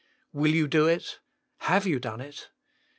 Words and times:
Will 0.33 0.51
you 0.51 0.67
do 0.67 0.87
it? 0.87 1.19
Have 1.67 1.85
you 1.85 1.99
done 1.99 2.21
it 2.21 2.49